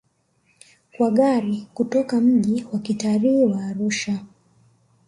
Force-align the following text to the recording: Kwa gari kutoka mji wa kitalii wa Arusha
Kwa 0.91 1.11
gari 1.11 1.67
kutoka 1.73 2.21
mji 2.21 2.65
wa 2.73 2.79
kitalii 2.79 3.45
wa 3.45 3.65
Arusha 3.65 4.19